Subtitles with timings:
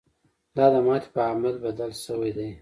[0.57, 2.49] دا د ماتې په عامل بدل شوی دی.